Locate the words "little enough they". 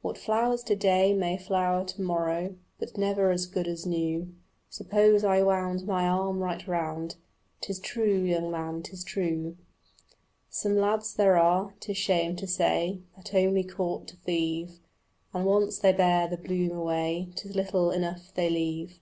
17.54-18.48